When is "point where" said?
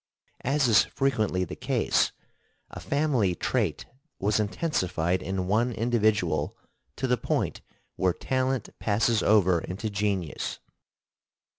7.17-8.11